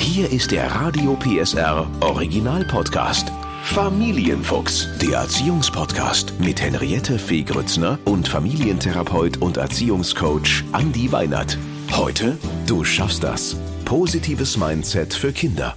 [0.00, 3.30] Hier ist der Radio PSR Original Podcast.
[3.64, 11.58] Familienfuchs, der Erziehungspodcast mit Henriette Fee Grützner und Familientherapeut und Erziehungscoach Andi Weinert.
[11.92, 13.56] Heute, du schaffst das.
[13.84, 15.76] Positives Mindset für Kinder.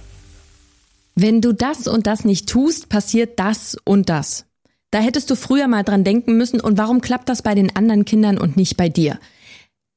[1.14, 4.46] Wenn du das und das nicht tust, passiert das und das.
[4.90, 8.06] Da hättest du früher mal dran denken müssen und warum klappt das bei den anderen
[8.06, 9.18] Kindern und nicht bei dir?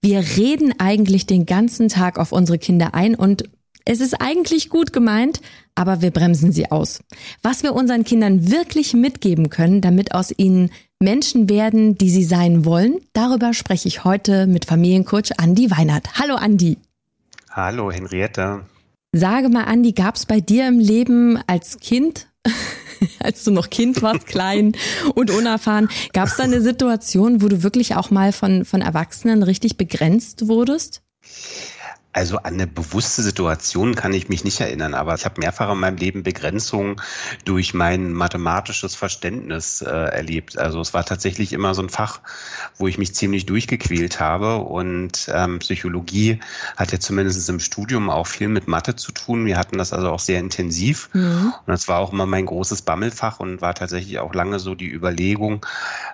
[0.02, 3.46] Wir reden eigentlich den ganzen Tag auf unsere Kinder ein und
[3.88, 5.40] es ist eigentlich gut gemeint,
[5.74, 7.00] aber wir bremsen sie aus.
[7.42, 12.66] Was wir unseren Kindern wirklich mitgeben können, damit aus ihnen Menschen werden, die sie sein
[12.66, 16.20] wollen, darüber spreche ich heute mit Familiencoach Andi Weinert.
[16.20, 16.78] Hallo Andi.
[17.50, 18.66] Hallo Henriette.
[19.14, 22.28] Sage mal, Andi, gab es bei dir im Leben als Kind,
[23.22, 24.74] als du noch Kind warst, klein
[25.16, 29.44] und unerfahren, gab es da eine Situation, wo du wirklich auch mal von, von Erwachsenen
[29.44, 31.04] richtig begrenzt wurdest?
[32.18, 35.78] Also an eine bewusste Situation kann ich mich nicht erinnern, aber ich habe mehrfach in
[35.78, 37.00] meinem Leben Begrenzungen
[37.46, 40.58] durch mein mathematisches Verständnis äh, erlebt.
[40.58, 42.22] Also es war tatsächlich immer so ein Fach,
[42.76, 46.40] wo ich mich ziemlich durchgequält habe und ähm, Psychologie
[46.76, 49.46] hat ja zumindest im Studium auch viel mit Mathe zu tun.
[49.46, 51.54] Wir hatten das also auch sehr intensiv mhm.
[51.54, 54.92] und das war auch immer mein großes Bammelfach und war tatsächlich auch lange so die
[54.92, 55.64] Überlegung,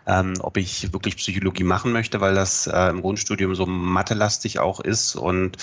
[0.06, 4.82] ähm, ob ich wirklich Psychologie machen möchte, weil das äh, im Grundstudium so mathelastig auch
[4.82, 5.58] ist und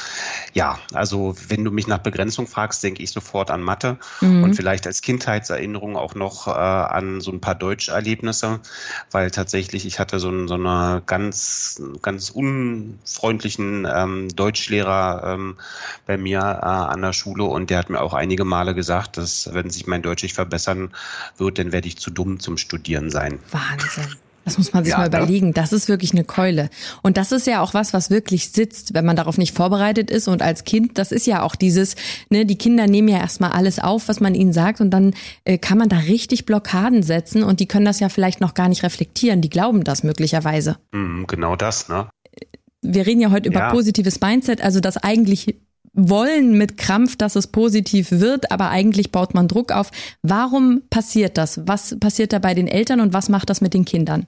[0.53, 4.45] ja, also wenn du mich nach Begrenzung fragst, denke ich sofort an Mathe mhm.
[4.45, 8.61] und vielleicht als Kindheitserinnerung auch noch äh, an so ein paar Deutscherlebnisse,
[9.11, 15.56] weil tatsächlich ich hatte so, ein, so eine ganz, ganz unfreundlichen ähm, Deutschlehrer ähm,
[16.06, 19.53] bei mir äh, an der Schule und der hat mir auch einige Male gesagt, dass
[19.53, 20.91] wenn sich mein Deutsch nicht verbessern
[21.36, 23.39] wird, dann werde ich zu dumm zum Studieren sein.
[23.51, 24.17] Wahnsinn.
[24.51, 25.17] Das muss man sich ja, mal ne?
[25.17, 25.53] überlegen.
[25.55, 26.70] Das ist wirklich eine Keule.
[27.03, 30.27] Und das ist ja auch was, was wirklich sitzt, wenn man darauf nicht vorbereitet ist.
[30.27, 31.95] Und als Kind, das ist ja auch dieses,
[32.31, 34.81] ne, die Kinder nehmen ja erstmal alles auf, was man ihnen sagt.
[34.81, 37.45] Und dann äh, kann man da richtig Blockaden setzen.
[37.45, 39.41] Und die können das ja vielleicht noch gar nicht reflektieren.
[39.41, 40.79] Die glauben das möglicherweise.
[40.91, 42.08] Mhm, genau das, ne?
[42.83, 43.70] Wir reden ja heute über ja.
[43.70, 45.61] positives Mindset, also das eigentlich
[45.92, 49.91] wollen mit Krampf, dass es positiv wird, aber eigentlich baut man Druck auf.
[50.23, 51.61] Warum passiert das?
[51.67, 54.27] Was passiert da bei den Eltern und was macht das mit den Kindern?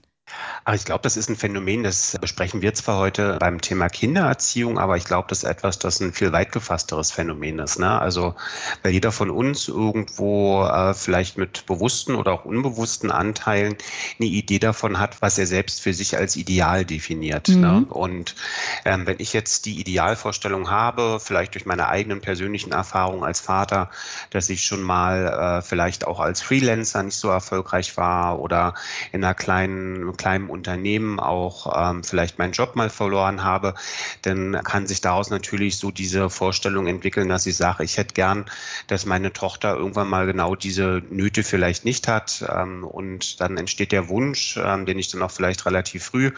[0.65, 4.79] Aber ich glaube, das ist ein Phänomen, das besprechen wir zwar heute beim Thema Kindererziehung,
[4.79, 7.79] aber ich glaube, das ist etwas, das ein viel weit gefassteres Phänomen ist.
[7.79, 8.01] Ne?
[8.01, 8.35] Also
[8.83, 13.77] weil jeder von uns irgendwo äh, vielleicht mit bewussten oder auch unbewussten Anteilen
[14.21, 17.49] eine Idee davon hat, was er selbst für sich als Ideal definiert.
[17.49, 17.57] Ne?
[17.57, 17.63] Mhm.
[17.63, 17.87] Ne?
[17.89, 18.37] Und
[18.85, 23.91] ähm, wenn ich jetzt die Idealvorstellung habe, vielleicht durch meine eigenen persönlichen Erfahrungen als Vater,
[24.31, 28.75] dass ich schon mal äh, vielleicht auch als Freelancer nicht so erfolgreich war oder
[29.11, 33.75] in einer kleinen kleinem Unternehmen auch ähm, vielleicht meinen Job mal verloren habe,
[34.23, 38.47] dann kann sich daraus natürlich so diese Vorstellung entwickeln, dass ich sage, ich hätte gern,
[38.87, 42.45] dass meine Tochter irgendwann mal genau diese Nöte vielleicht nicht hat.
[42.49, 46.33] Ähm, und dann entsteht der Wunsch, ähm, den ich dann auch vielleicht relativ früh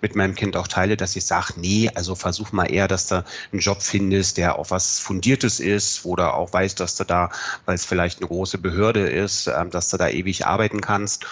[0.00, 3.24] mit meinem Kind auch teile, dass ich sage, nee, also versuch mal eher, dass du
[3.52, 7.30] einen Job findest, der auch was Fundiertes ist, du auch weißt, dass du da,
[7.64, 11.26] weil es vielleicht eine große Behörde ist, ähm, dass du da ewig arbeiten kannst.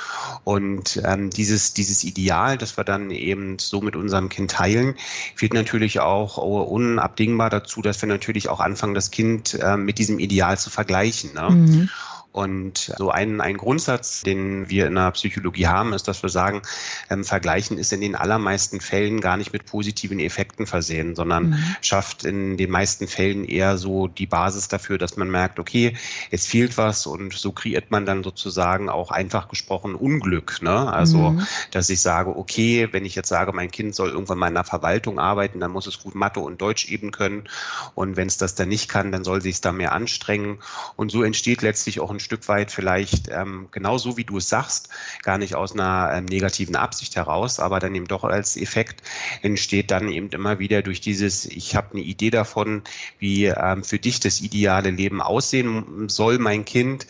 [0.44, 4.94] Und ähm, dieses, dieses dieses Ideal, das wir dann eben so mit unserem Kind teilen,
[5.34, 10.18] führt natürlich auch unabdingbar dazu, dass wir natürlich auch anfangen, das Kind äh, mit diesem
[10.18, 11.34] Ideal zu vergleichen.
[11.34, 11.50] Ne?
[11.50, 11.90] Mhm.
[12.30, 16.62] Und so ein, ein Grundsatz, den wir in der Psychologie haben, ist, dass wir sagen,
[17.10, 21.76] ähm, Vergleichen ist in den allermeisten Fällen gar nicht mit positiven Effekten versehen, sondern mhm.
[21.80, 25.96] schafft in den meisten Fällen eher so die Basis dafür, dass man merkt, okay,
[26.30, 30.62] es fehlt was und so kreiert man dann sozusagen auch einfach gesprochen Unglück.
[30.62, 30.92] Ne?
[30.92, 31.46] Also, mhm.
[31.70, 34.64] dass ich sage, okay, wenn ich jetzt sage, mein Kind soll irgendwann mal in der
[34.64, 37.48] Verwaltung arbeiten, dann muss es gut Mathe und Deutsch eben können.
[37.94, 40.58] Und wenn es das dann nicht kann, dann soll sich es da mehr anstrengen.
[40.94, 44.88] Und so entsteht letztlich auch ein Stück weit vielleicht ähm, genauso wie du es sagst,
[45.22, 49.02] gar nicht aus einer ähm, negativen Absicht heraus, aber dann eben doch als Effekt
[49.42, 52.82] entsteht dann eben immer wieder durch dieses, ich habe eine Idee davon,
[53.18, 57.06] wie ähm, für dich das ideale Leben aussehen soll, mein Kind,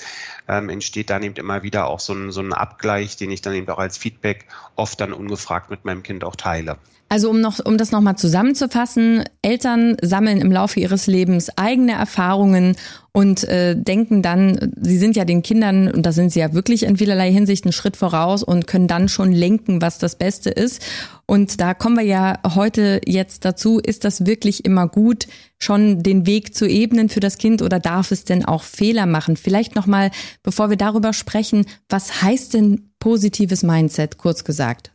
[0.49, 3.55] ähm, entsteht dann eben immer wieder auch so ein, so ein Abgleich, den ich dann
[3.55, 4.47] eben auch als Feedback
[4.77, 6.79] oft dann ungefragt mit meinem Kind auch teile.
[7.11, 12.77] Also um noch, um das nochmal zusammenzufassen, Eltern sammeln im Laufe ihres Lebens eigene Erfahrungen
[13.13, 16.83] und äh, denken dann, sie sind ja den Kindern, und da sind sie ja wirklich
[16.83, 20.83] in vielerlei Hinsicht einen Schritt voraus und können dann schon lenken, was das Beste ist.
[21.25, 25.29] Und da kommen wir ja heute jetzt dazu, ist das wirklich immer gut,
[25.59, 29.37] schon den Weg zu ebnen für das Kind oder darf es denn auch Fehler machen?
[29.37, 30.11] Vielleicht nochmal,
[30.43, 34.93] bevor wir darüber sprechen, was heißt denn positives Mindset, kurz gesagt?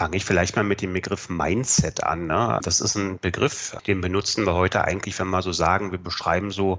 [0.00, 2.26] Fange ich vielleicht mal mit dem Begriff Mindset an.
[2.26, 2.58] Ne?
[2.62, 6.50] Das ist ein Begriff, den benutzen wir heute eigentlich, wenn wir so sagen, wir beschreiben
[6.50, 6.78] so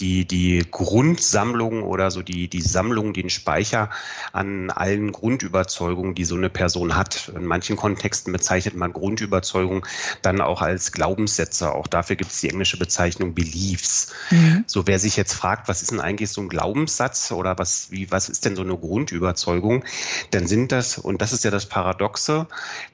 [0.00, 3.90] die, die Grundsammlung oder so die, die Sammlung, den Speicher
[4.32, 7.30] an allen Grundüberzeugungen, die so eine Person hat.
[7.34, 9.86] In manchen Kontexten bezeichnet man Grundüberzeugung
[10.22, 11.72] dann auch als Glaubenssätze.
[11.72, 14.12] Auch dafür gibt es die englische Bezeichnung Beliefs.
[14.30, 14.64] Mhm.
[14.66, 18.10] So wer sich jetzt fragt, was ist denn eigentlich so ein Glaubenssatz oder was, wie,
[18.10, 19.84] was ist denn so eine Grundüberzeugung,
[20.30, 22.46] dann sind das, und das ist ja das Paradoxe,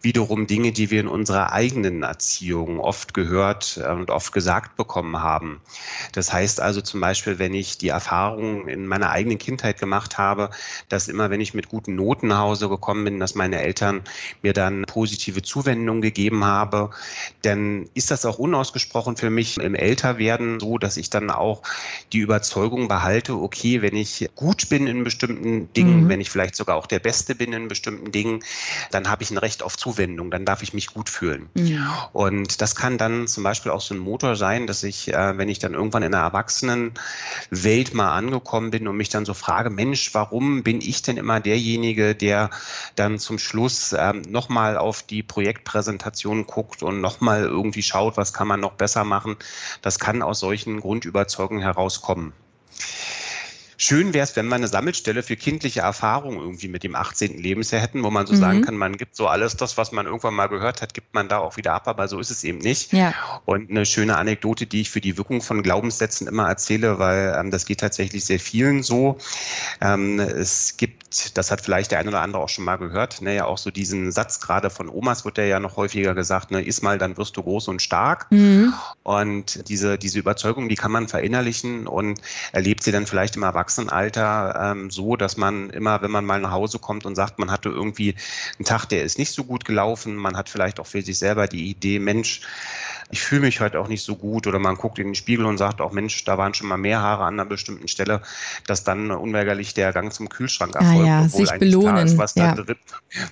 [0.02, 5.60] wiederum Dinge, die wir in unserer eigenen Erziehung oft gehört und oft gesagt bekommen haben.
[6.12, 10.50] Das heißt also zum Beispiel, wenn ich die Erfahrung in meiner eigenen Kindheit gemacht habe,
[10.88, 14.02] dass immer, wenn ich mit guten Noten nach Hause gekommen bin, dass meine Eltern
[14.42, 16.90] mir dann positive Zuwendung gegeben habe,
[17.42, 21.62] dann ist das auch unausgesprochen für mich im Älterwerden so, dass ich dann auch
[22.12, 26.08] die Überzeugung behalte, okay, wenn ich gut bin in bestimmten Dingen, mhm.
[26.08, 28.40] wenn ich vielleicht sogar auch der Beste bin in bestimmten Dingen,
[28.90, 31.48] dann habe ich ein Recht auf Zuwendung, dann darf ich mich gut fühlen.
[31.54, 31.86] Mhm.
[32.12, 35.48] Und das kann dann zum Beispiel auch so ein Motor sein, dass ich, äh, wenn
[35.48, 36.77] ich dann irgendwann in einer Erwachsenen
[37.50, 41.40] Welt mal angekommen bin und mich dann so frage, Mensch, warum bin ich denn immer
[41.40, 42.50] derjenige, der
[42.96, 48.48] dann zum Schluss ähm, nochmal auf die Projektpräsentation guckt und nochmal irgendwie schaut, was kann
[48.48, 49.36] man noch besser machen.
[49.82, 52.32] Das kann aus solchen Grundüberzeugungen herauskommen.
[53.88, 57.38] Schön wäre es, wenn wir eine Sammelstelle für kindliche Erfahrungen irgendwie mit dem 18.
[57.38, 58.38] Lebensjahr hätten, wo man so mhm.
[58.38, 61.30] sagen kann, man gibt so alles das, was man irgendwann mal gehört hat, gibt man
[61.30, 62.92] da auch wieder ab, aber so ist es eben nicht.
[62.92, 63.14] Ja.
[63.46, 67.50] Und eine schöne Anekdote, die ich für die Wirkung von Glaubenssätzen immer erzähle, weil ähm,
[67.50, 69.16] das geht tatsächlich sehr vielen so.
[69.80, 73.36] Ähm, es gibt, das hat vielleicht der eine oder andere auch schon mal gehört, ne,
[73.36, 76.60] ja auch so diesen Satz gerade von Omas wird der ja noch häufiger gesagt, ne,
[76.60, 78.30] iss mal, dann wirst du groß und stark.
[78.30, 78.74] Mhm.
[79.02, 82.20] Und diese, diese Überzeugung, die kann man verinnerlichen und
[82.52, 86.40] erlebt sie dann vielleicht im Erwachsenen Erwachsenenalter ähm, so, dass man immer, wenn man mal
[86.40, 88.14] nach Hause kommt und sagt, man hatte irgendwie
[88.58, 91.46] einen Tag, der ist nicht so gut gelaufen, man hat vielleicht auch für sich selber
[91.46, 92.42] die Idee, Mensch,
[93.10, 95.58] ich fühle mich heute auch nicht so gut oder man guckt in den Spiegel und
[95.58, 98.22] sagt auch, Mensch, da waren schon mal mehr Haare an einer bestimmten Stelle,
[98.66, 101.94] dass dann unweigerlich der Gang zum Kühlschrank ah erfolgt, ah ja, obwohl sich eigentlich belohnen.
[101.94, 102.54] klar ist, was ja.
[102.54, 102.76] da drin,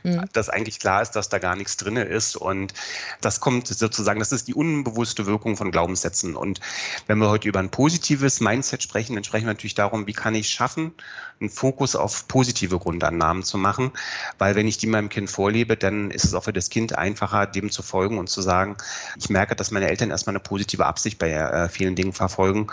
[0.03, 0.25] mhm.
[0.33, 2.73] dass eigentlich klar ist, dass da gar nichts drin ist und
[3.21, 6.61] das kommt sozusagen, das ist die unbewusste Wirkung von Glaubenssätzen und
[7.07, 10.35] wenn wir heute über ein positives Mindset sprechen, dann sprechen wir natürlich darum, wie kann
[10.35, 10.93] ich schaffen,
[11.41, 13.93] einen Fokus auf positive Grundannahmen zu machen,
[14.39, 17.47] weil wenn ich die meinem Kind vorlebe, dann ist es auch für das Kind einfacher,
[17.47, 18.77] dem zu folgen und zu sagen,
[19.19, 22.67] ich merke, dass meine Eltern erstmal eine positive Absicht bei äh, vielen Dingen verfolgen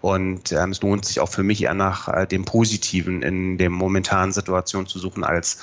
[0.00, 3.70] und ähm, es lohnt sich auch für mich eher nach äh, dem Positiven in der
[3.70, 5.58] momentanen Situation zu suchen, als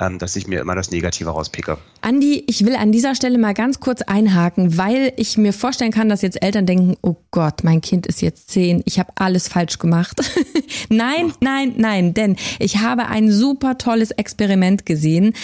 [0.00, 1.78] ähm, dass ich mir immer das Negative rauspicke.
[2.00, 6.08] Andi, ich will an dieser Stelle mal ganz kurz einhaken, weil ich mir vorstellen kann,
[6.08, 9.78] dass jetzt Eltern denken, oh Gott, mein Kind ist jetzt zehn, ich habe alles falsch
[9.78, 10.20] gemacht.
[10.88, 15.34] nein, nein, nein Nein, denn ich habe ein super tolles Experiment gesehen,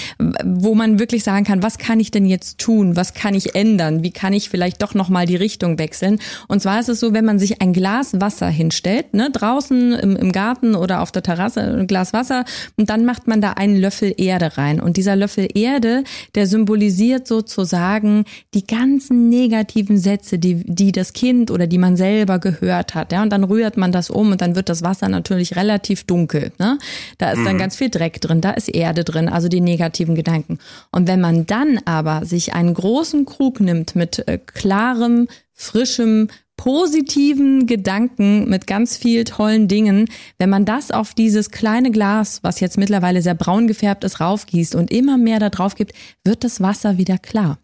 [0.44, 2.94] wo man wirklich sagen kann, was kann ich denn jetzt tun?
[2.94, 4.05] Was kann ich ändern?
[4.05, 6.19] Wie kann ich vielleicht doch nochmal die Richtung wechseln?
[6.49, 10.17] Und zwar ist es so, wenn man sich ein Glas Wasser hinstellt, ne, draußen im,
[10.17, 12.44] im Garten oder auf der Terrasse ein Glas Wasser
[12.76, 14.81] und dann macht man da einen Löffel Erde rein.
[14.81, 18.25] Und dieser Löffel Erde, der symbolisiert sozusagen
[18.55, 23.12] die ganzen negativen Sätze, die, die das Kind oder die man selber gehört hat.
[23.12, 26.52] Ja, und dann rührt man das um und dann wird das Wasser natürlich relativ dunkel.
[26.58, 26.78] Ne?
[27.19, 27.44] Da ist mhm.
[27.44, 30.58] dann ganz viel Dreck drin, da ist Erde drin, also die negativen Gedanken.
[30.90, 36.26] Und wenn man dann aber sich einen großen Krug nimmt mit äh, klarem, frischem,
[36.56, 40.08] positiven Gedanken mit ganz viel tollen Dingen,
[40.38, 44.75] wenn man das auf dieses kleine Glas, was jetzt mittlerweile sehr braun gefärbt ist, raufgießt
[44.75, 45.92] und immer mehr da drauf gibt,
[46.25, 47.58] wird das Wasser wieder klar.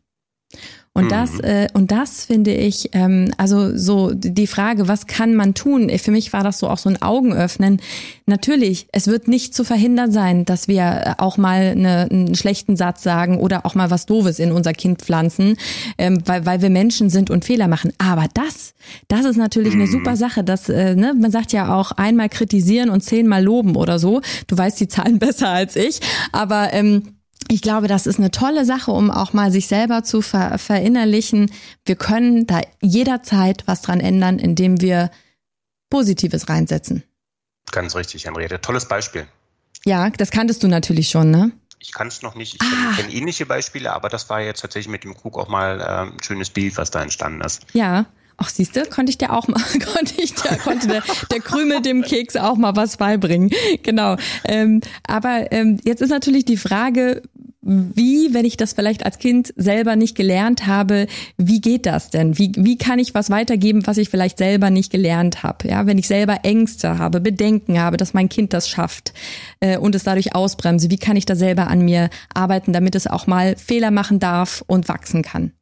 [0.94, 1.44] Und das, mhm.
[1.44, 5.90] äh, und das finde ich, ähm, also so die Frage, was kann man tun?
[5.98, 7.80] Für mich war das so auch so ein Augenöffnen.
[8.26, 13.02] Natürlich, es wird nicht zu verhindern sein, dass wir auch mal eine, einen schlechten Satz
[13.02, 15.56] sagen oder auch mal was Doofes in unser Kind pflanzen,
[15.96, 17.94] ähm, weil, weil wir Menschen sind und Fehler machen.
[17.96, 18.74] Aber das,
[19.08, 19.82] das ist natürlich mhm.
[19.82, 20.44] eine super Sache.
[20.44, 24.20] Dass, äh, ne, man sagt ja auch einmal kritisieren und zehnmal loben oder so.
[24.46, 26.00] Du weißt die Zahlen besser als ich,
[26.32, 27.11] aber ähm,
[27.52, 31.52] ich glaube, das ist eine tolle Sache, um auch mal sich selber zu ver verinnerlichen.
[31.84, 35.10] Wir können da jederzeit was dran ändern, indem wir
[35.90, 37.02] Positives reinsetzen.
[37.70, 38.60] Ganz richtig, Henriette.
[38.60, 39.26] Tolles Beispiel.
[39.84, 41.52] Ja, das kanntest du natürlich schon, ne?
[41.78, 42.54] Ich kann es noch nicht.
[42.54, 42.94] Ich ah.
[42.96, 46.22] kenne ähnliche Beispiele, aber das war jetzt tatsächlich mit dem Krug auch mal äh, ein
[46.22, 47.66] schönes Bild, was da entstanden ist.
[47.74, 48.06] Ja,
[48.38, 49.62] Ach, siehst du, konnte ich dir auch mal,
[49.94, 53.50] konnte ich dir, konnte der, der Krümel dem Keks auch mal was beibringen.
[53.82, 54.16] Genau.
[54.44, 57.22] Ähm, aber ähm, jetzt ist natürlich die Frage,
[57.62, 62.36] wie, wenn ich das vielleicht als Kind selber nicht gelernt habe, wie geht das denn?
[62.36, 65.68] Wie, wie kann ich was weitergeben, was ich vielleicht selber nicht gelernt habe?
[65.68, 69.12] Ja, wenn ich selber Ängste habe, Bedenken habe, dass mein Kind das schafft
[69.60, 73.06] äh, und es dadurch ausbremse, wie kann ich da selber an mir arbeiten, damit es
[73.06, 75.52] auch mal Fehler machen darf und wachsen kann?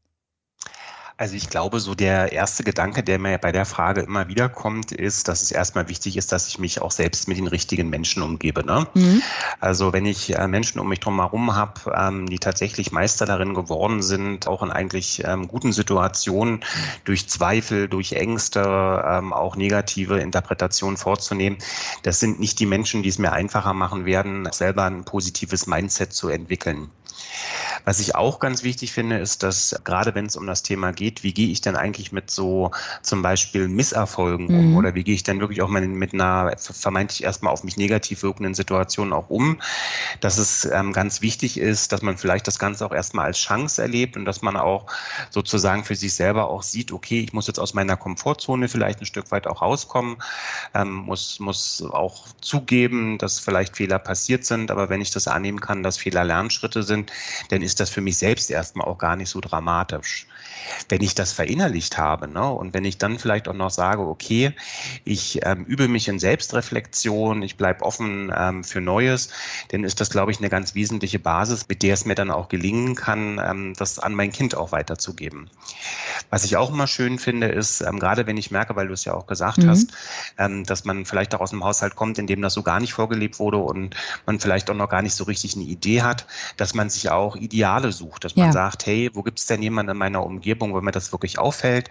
[1.21, 4.91] Also ich glaube, so der erste Gedanke, der mir bei der Frage immer wieder kommt,
[4.91, 8.23] ist, dass es erstmal wichtig ist, dass ich mich auch selbst mit den richtigen Menschen
[8.23, 8.65] umgebe.
[8.65, 8.87] Ne?
[8.95, 9.21] Mhm.
[9.61, 13.53] Also wenn ich äh, Menschen um mich drum herum habe, ähm, die tatsächlich Meister darin
[13.53, 16.65] geworden sind, auch in eigentlich ähm, guten Situationen
[17.05, 18.61] durch Zweifel, durch Ängste,
[19.07, 21.59] ähm, auch negative Interpretationen vorzunehmen,
[22.03, 26.15] das sind nicht die Menschen, die es mir einfacher machen werden, selber ein positives Mindset
[26.15, 26.91] zu entwickeln.
[27.85, 31.23] Was ich auch ganz wichtig finde, ist, dass gerade wenn es um das Thema geht,
[31.23, 32.71] wie gehe ich denn eigentlich mit so
[33.03, 34.59] zum Beispiel Misserfolgen mhm.
[34.59, 38.23] um oder wie gehe ich denn wirklich auch mit einer vermeintlich erstmal auf mich negativ
[38.23, 39.61] wirkenden Situation auch um,
[40.21, 43.81] dass es ähm, ganz wichtig ist, dass man vielleicht das Ganze auch erstmal als Chance
[43.81, 44.87] erlebt und dass man auch
[45.31, 49.07] sozusagen für sich selber auch sieht, okay, ich muss jetzt aus meiner Komfortzone vielleicht ein
[49.07, 50.17] Stück weit auch rauskommen,
[50.75, 55.61] ähm, muss, muss auch zugeben, dass vielleicht Fehler passiert sind, aber wenn ich das annehmen
[55.61, 57.10] kann, dass Fehler Lernschritte sind,
[57.49, 60.27] dann ist das für mich selbst erstmal auch gar nicht so dramatisch.
[60.89, 64.53] Wenn ich das verinnerlicht habe ne, und wenn ich dann vielleicht auch noch sage, okay,
[65.05, 69.31] ich ähm, übe mich in Selbstreflexion, ich bleibe offen ähm, für Neues,
[69.69, 72.49] dann ist das, glaube ich, eine ganz wesentliche Basis, mit der es mir dann auch
[72.49, 75.51] gelingen kann, ähm, das an mein Kind auch weiterzugeben.
[76.31, 79.05] Was ich auch immer schön finde, ist, ähm, gerade wenn ich merke, weil du es
[79.05, 79.69] ja auch gesagt mhm.
[79.69, 79.91] hast,
[80.39, 82.93] ähm, dass man vielleicht auch aus einem Haushalt kommt, in dem das so gar nicht
[82.93, 86.27] vorgelebt wurde und man vielleicht auch noch gar nicht so richtig eine Idee hat,
[86.57, 88.53] dass man sich auch Ideale sucht, dass man ja.
[88.53, 91.89] sagt, hey, wo gibt es denn jemanden in meiner Umgebung, wo mir das wirklich auffällt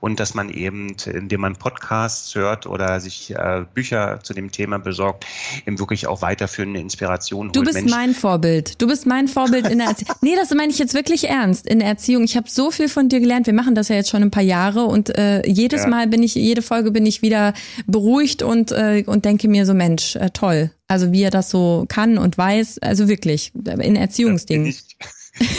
[0.00, 4.78] und dass man eben, indem man Podcasts hört oder sich äh, Bücher zu dem Thema
[4.78, 5.26] besorgt,
[5.66, 7.56] eben wirklich auch weiterführende Inspiration holt.
[7.56, 8.80] Du bist Mensch, mein Vorbild.
[8.80, 10.14] Du bist mein Vorbild in der Erziehung.
[10.20, 11.66] nee, das meine ich jetzt wirklich ernst.
[11.66, 12.24] In der Erziehung.
[12.24, 13.46] Ich habe so viel von dir gelernt.
[13.46, 15.88] Wir machen das ja jetzt schon ein paar Jahre und äh, jedes ja.
[15.88, 17.54] Mal bin ich, jede Folge bin ich wieder
[17.86, 20.70] beruhigt und, äh, und denke mir so, Mensch, äh, toll.
[20.88, 24.74] Also wie er das so kann und weiß, also wirklich in Erziehungsdingen.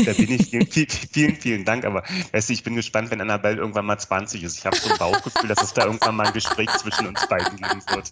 [0.06, 0.50] Da bin ich.
[0.50, 1.86] Vielen, vielen, vielen Dank.
[1.86, 4.60] Aber weißt du, ich bin gespannt, wenn Annabelle irgendwann mal 20 ist.
[4.60, 7.58] Ich habe so ein Bauchgefühl, dass es da irgendwann mal ein Gespräch zwischen uns beiden
[7.58, 8.12] geben wird.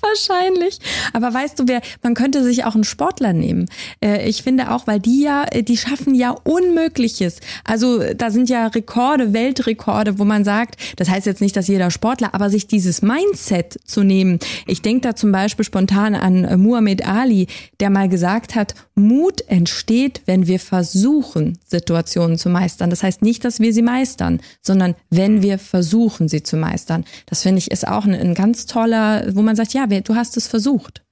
[0.00, 0.78] Wahrscheinlich.
[1.12, 3.66] Aber weißt du, wer, man könnte sich auch einen Sportler nehmen.
[4.00, 7.40] Äh, ich finde auch, weil die ja, die schaffen ja Unmögliches.
[7.64, 11.90] Also da sind ja Rekorde, Weltrekorde, wo man sagt, das heißt jetzt nicht, dass jeder
[11.90, 14.38] Sportler, aber sich dieses Mindset zu nehmen.
[14.66, 17.48] Ich denke da zum Beispiel spontan an Muhammad Ali,
[17.80, 22.90] der mal gesagt hat, Mut entsteht, wenn wir versuchen, versuchen, Situationen zu meistern.
[22.90, 27.04] Das heißt nicht, dass wir sie meistern, sondern wenn wir versuchen, sie zu meistern.
[27.26, 30.36] Das finde ich ist auch ein, ein, ganz toller, wo man sagt, ja, du hast
[30.36, 31.02] es versucht.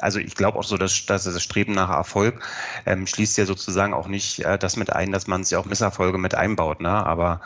[0.00, 2.40] Also ich glaube auch so, dass, dass das Streben nach Erfolg
[2.86, 6.18] ähm, schließt ja sozusagen auch nicht äh, das mit ein, dass man sich auch Misserfolge
[6.18, 6.80] mit einbaut.
[6.80, 6.90] Ne?
[6.90, 7.40] Aber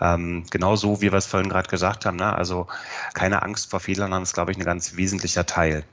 [0.00, 2.32] ähm, genau so, wie wir es vorhin gerade gesagt haben, ne?
[2.32, 2.68] also
[3.12, 5.84] keine Angst vor Fehlern, das ist, glaube ich, ein ganz wesentlicher Teil.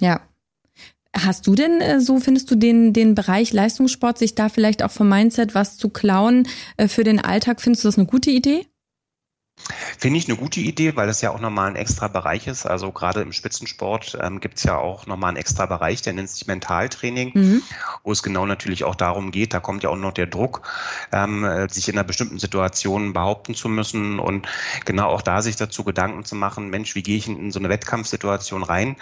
[0.00, 0.20] Ja,
[1.16, 4.90] Hast du denn, äh, so findest du den, den Bereich Leistungssport, sich da vielleicht auch
[4.90, 7.60] vom Mindset was zu klauen äh, für den Alltag?
[7.60, 8.66] Findest du das eine gute Idee?
[9.98, 12.66] Finde ich eine gute Idee, weil das ja auch nochmal ein extra Bereich ist.
[12.66, 16.28] Also gerade im Spitzensport ähm, gibt es ja auch nochmal einen extra Bereich, der nennt
[16.28, 17.62] sich Mentaltraining, mhm.
[18.02, 20.68] wo es genau natürlich auch darum geht, da kommt ja auch noch der Druck,
[21.12, 24.46] ähm, sich in einer bestimmten Situation behaupten zu müssen und
[24.84, 27.68] genau auch da sich dazu Gedanken zu machen, Mensch, wie gehe ich in so eine
[27.68, 28.96] Wettkampfsituation rein?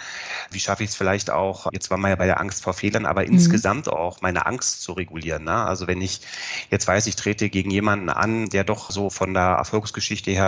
[0.51, 3.05] Wie schaffe ich es vielleicht auch, jetzt war man ja bei der Angst vor Fehlern,
[3.05, 3.33] aber mhm.
[3.33, 5.43] insgesamt auch meine Angst zu regulieren.
[5.43, 5.55] Ne?
[5.55, 6.21] Also wenn ich
[6.69, 10.42] jetzt weiß, ich trete gegen jemanden an, der doch so von der Erfolgsgeschichte her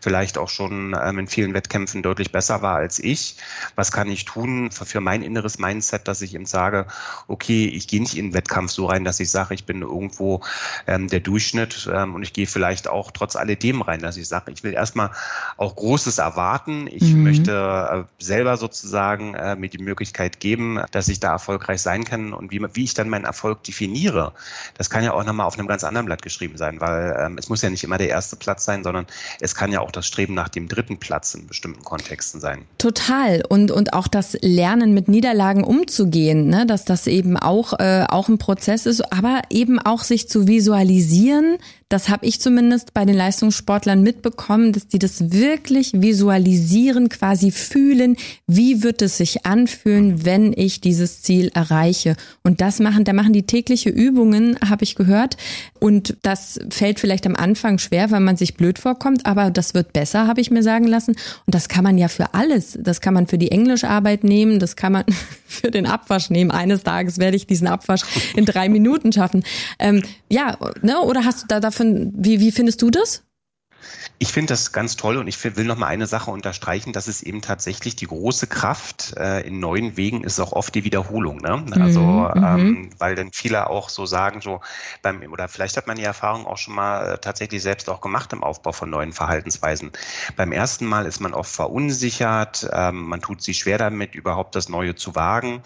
[0.00, 3.36] vielleicht auch schon ähm, in vielen Wettkämpfen deutlich besser war als ich.
[3.74, 6.86] Was kann ich tun für, mein inneres Mindset, dass ich ihm sage,
[7.28, 10.42] okay, ich gehe nicht in den Wettkampf so rein, dass ich sage, ich bin irgendwo
[10.86, 14.50] ähm, der Durchschnitt ähm, und ich gehe vielleicht auch trotz alledem rein, dass ich sage,
[14.50, 15.10] ich will erstmal
[15.56, 16.88] auch Großes erwarten.
[16.90, 17.22] Ich mhm.
[17.22, 22.32] möchte äh, selber sozusagen äh, mir die Möglichkeit geben, dass ich da erfolgreich sein kann
[22.32, 24.32] und wie, wie ich dann meinen Erfolg definiere.
[24.76, 27.48] Das kann ja auch nochmal auf einem ganz anderen Blatt geschrieben sein, weil ähm, es
[27.48, 29.06] muss ja nicht immer der erste Platz sein, sondern
[29.40, 32.64] es kann ja auch das Streben nach dem dritten Platz in bestimmten Kontexten sein.
[32.78, 33.42] Total.
[33.48, 36.66] Und, und auch das Lernen mit Niederlagen umzugehen, ne?
[36.66, 41.58] dass das eben auch, äh, auch ein Prozess ist, aber eben auch sich zu visualisieren,
[41.88, 48.16] das habe ich zumindest bei den Leistungssportlern mitbekommen, dass die das wirklich visualisieren, quasi fühlen,
[48.46, 52.16] wie wird es sich anfühlen, wenn ich dieses Ziel erreiche.
[52.42, 55.38] Und das machen, da machen die tägliche Übungen, habe ich gehört.
[55.80, 59.94] Und das fällt vielleicht am Anfang schwer, weil man sich blöd vorkommt, aber das wird
[59.94, 61.12] besser, habe ich mir sagen lassen.
[61.46, 62.78] Und das kann man ja für alles.
[62.78, 65.04] Das kann man für die Englischarbeit nehmen, das kann man
[65.46, 66.50] für den Abwasch nehmen.
[66.50, 68.02] Eines Tages werde ich diesen Abwasch
[68.36, 69.42] in drei Minuten schaffen.
[69.78, 71.00] Ähm, ja, ne?
[71.00, 73.24] Oder hast du da davon, wie, wie findest du das?
[74.20, 77.22] Ich finde das ganz toll und ich will noch mal eine Sache unterstreichen, dass es
[77.22, 81.38] eben tatsächlich die große Kraft äh, in neuen Wegen ist auch oft die Wiederholung.
[81.38, 81.64] Ne?
[81.80, 82.90] Also mhm, ähm, mhm.
[82.98, 84.60] weil dann viele auch so sagen, so
[85.02, 88.32] beim oder vielleicht hat man die Erfahrung auch schon mal äh, tatsächlich selbst auch gemacht
[88.32, 89.92] im Aufbau von neuen Verhaltensweisen.
[90.36, 94.68] Beim ersten Mal ist man oft verunsichert, ähm, man tut sich schwer damit, überhaupt das
[94.68, 95.62] Neue zu wagen.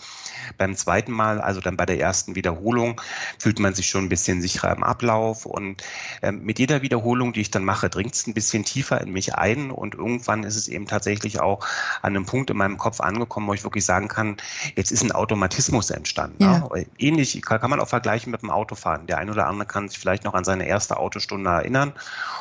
[0.59, 3.01] Beim zweiten Mal, also dann bei der ersten Wiederholung,
[3.39, 5.83] fühlt man sich schon ein bisschen sicherer im Ablauf und
[6.21, 9.37] ähm, mit jeder Wiederholung, die ich dann mache, dringt es ein bisschen tiefer in mich
[9.37, 11.65] ein und irgendwann ist es eben tatsächlich auch
[12.03, 14.39] an einem Punkt in meinem Kopf angekommen, wo ich wirklich sagen kann,
[14.75, 16.43] jetzt ist ein Automatismus entstanden.
[16.43, 16.59] Ja.
[16.59, 16.87] Ne?
[16.99, 19.07] Ähnlich kann man auch vergleichen mit dem Autofahren.
[19.07, 21.93] Der eine oder andere kann sich vielleicht noch an seine erste Autostunde erinnern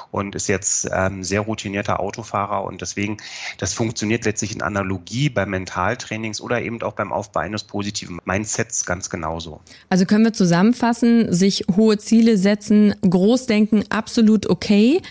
[0.09, 3.17] und ist jetzt ähm, sehr routinierter Autofahrer und deswegen,
[3.59, 8.85] das funktioniert letztlich in Analogie bei Mentaltrainings oder eben auch beim Aufbau eines positiven Mindsets
[8.85, 9.61] ganz genauso.
[9.89, 15.01] Also können wir zusammenfassen, sich hohe Ziele setzen, Großdenken absolut okay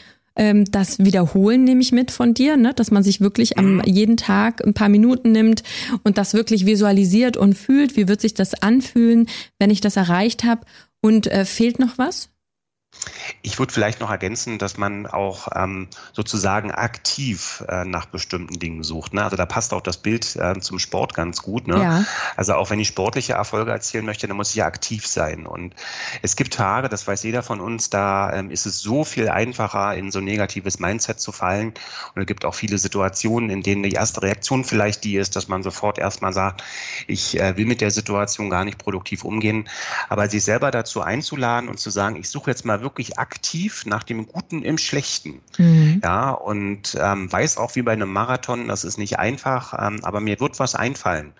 [0.41, 2.73] ähm, das Wiederholen nehme ich mit von dir, ne?
[2.73, 3.83] dass man sich wirklich am mhm.
[3.85, 5.63] jeden Tag ein paar Minuten nimmt
[6.03, 9.29] und das wirklich visualisiert und fühlt, wie wird sich das anfühlen,
[9.59, 10.63] wenn ich das erreicht habe.
[11.03, 12.31] Und äh, fehlt noch was?
[13.43, 18.83] Ich würde vielleicht noch ergänzen, dass man auch ähm, sozusagen aktiv äh, nach bestimmten Dingen
[18.83, 19.15] sucht.
[19.15, 19.23] Ne?
[19.23, 21.67] Also da passt auch das Bild äh, zum Sport ganz gut.
[21.67, 21.81] Ne?
[21.81, 22.05] Ja.
[22.37, 25.47] Also auch wenn ich sportliche Erfolge erzielen möchte, dann muss ich ja aktiv sein.
[25.47, 25.75] Und
[26.23, 29.95] es gibt Tage, das weiß jeder von uns, da ähm, ist es so viel einfacher,
[29.95, 31.69] in so ein negatives Mindset zu fallen.
[32.15, 35.49] Und es gibt auch viele Situationen, in denen die erste Reaktion vielleicht die ist, dass
[35.49, 36.63] man sofort erstmal sagt,
[37.07, 39.69] ich äh, will mit der Situation gar nicht produktiv umgehen.
[40.09, 44.03] Aber sich selber dazu einzuladen und zu sagen, ich suche jetzt mal wirklich aktiv nach
[44.03, 45.41] dem Guten im Schlechten.
[45.59, 46.01] Mhm.
[46.03, 50.21] Ja, und ähm, weiß auch wie bei einem Marathon, das ist nicht einfach, ähm, aber
[50.21, 51.33] mir wird was einfallen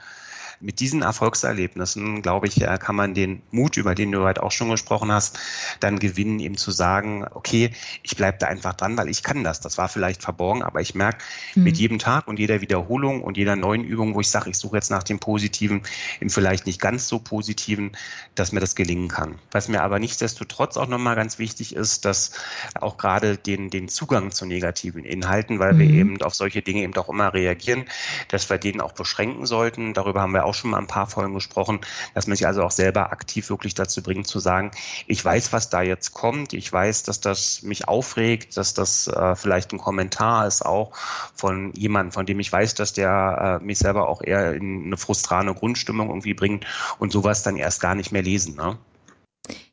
[0.61, 4.53] mit diesen Erfolgserlebnissen, glaube ich, äh, kann man den Mut, über den du heute auch
[4.53, 5.39] schon gesprochen hast,
[5.81, 7.71] dann gewinnen, eben zu sagen, okay,
[8.03, 9.61] ich bleibe da einfach dran, weil ich kann das.
[9.61, 11.25] Das war vielleicht verborgen, aber ich merke
[11.55, 11.65] mhm.
[11.65, 14.77] mit jedem Tag und jeder Wiederholung und jeder neuen Übung, wo ich sage, ich suche
[14.77, 15.83] jetzt nach dem Positiven,
[16.21, 17.93] im vielleicht nicht ganz so Positiven,
[18.35, 19.37] dass mir das gelingen kann.
[19.51, 22.33] Was mir aber nichtsdestotrotz auch nochmal ganz wichtig ist, dass
[22.75, 25.79] auch gerade den, den Zugang zu negativen Inhalten, weil mhm.
[25.79, 27.87] wir eben auf solche Dinge eben auch immer reagieren,
[28.29, 29.95] dass wir den auch beschränken sollten.
[29.95, 31.81] Darüber haben wir auch auch schon mal ein paar Folgen gesprochen,
[32.15, 34.73] dass man sich also auch selber aktiv wirklich dazu bringt zu sagen,
[35.07, 39.37] ich weiß, was da jetzt kommt, ich weiß, dass das mich aufregt, dass das äh,
[39.37, 40.93] vielleicht ein Kommentar ist auch
[41.35, 44.97] von jemandem, von dem ich weiß, dass der äh, mich selber auch eher in eine
[44.97, 46.67] frustrane Grundstimmung irgendwie bringt
[46.99, 48.57] und sowas dann erst gar nicht mehr lesen.
[48.57, 48.77] Ne?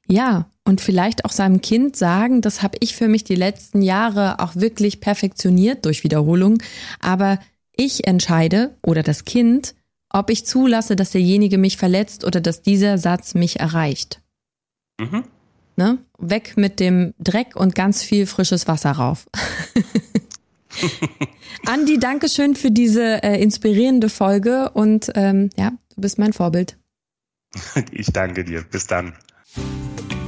[0.10, 4.40] Ja, und vielleicht auch seinem Kind sagen, das habe ich für mich die letzten Jahre
[4.40, 6.60] auch wirklich perfektioniert durch Wiederholung,
[7.00, 7.40] aber
[7.76, 9.76] ich entscheide oder das Kind,
[10.10, 14.22] ob ich zulasse, dass derjenige mich verletzt oder dass dieser Satz mich erreicht.
[15.00, 15.24] Mhm.
[15.76, 16.00] Ne?
[16.18, 19.28] Weg mit dem Dreck und ganz viel frisches Wasser rauf.
[21.66, 26.78] Andi, danke schön für diese äh, inspirierende Folge und ähm, ja, du bist mein Vorbild.
[27.92, 28.64] Ich danke dir.
[28.64, 29.14] Bis dann.